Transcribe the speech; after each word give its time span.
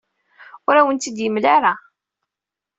Ur 0.67 0.75
awen-tt-id-yemla 0.75 1.49
ara. 1.55 1.73